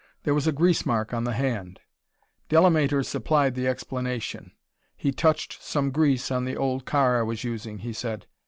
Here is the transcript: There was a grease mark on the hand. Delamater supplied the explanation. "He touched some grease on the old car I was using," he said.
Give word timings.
There 0.23 0.33
was 0.33 0.47
a 0.47 0.51
grease 0.51 0.83
mark 0.83 1.13
on 1.13 1.25
the 1.25 1.33
hand. 1.33 1.79
Delamater 2.49 3.03
supplied 3.05 3.53
the 3.53 3.67
explanation. 3.67 4.51
"He 4.97 5.11
touched 5.11 5.61
some 5.61 5.91
grease 5.91 6.31
on 6.31 6.43
the 6.43 6.57
old 6.57 6.85
car 6.87 7.19
I 7.19 7.21
was 7.21 7.43
using," 7.43 7.77
he 7.77 7.93
said. 7.93 8.25